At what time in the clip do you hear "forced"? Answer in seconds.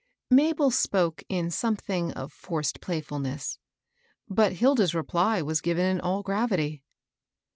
2.33-2.81